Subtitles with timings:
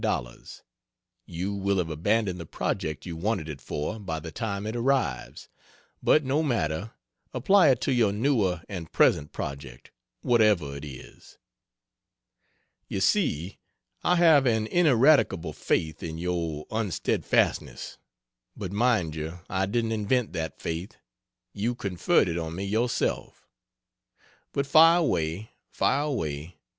[1.27, 5.47] You will have abandoned the project you wanted it for, by the time it arrives,
[6.01, 6.93] but no matter,
[7.35, 9.91] apply it to your newer and present project,
[10.21, 11.37] whatever it is.
[12.87, 13.59] You see
[14.03, 17.99] I have an ineradicable faith in your unsteadfastness,
[18.57, 20.97] but mind you, I didn't invent that faith,
[21.53, 23.47] you conferred it on me yourself.
[24.51, 26.57] But fire away, fire away!